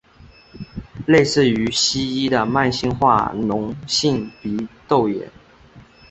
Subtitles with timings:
[1.05, 5.29] 类似于西医的慢性化脓性鼻窦炎。